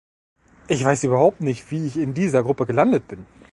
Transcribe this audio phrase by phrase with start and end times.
[0.67, 3.27] Ich weiß überhaupt nicht, wie ich in dieser Gruppe gelandet bin.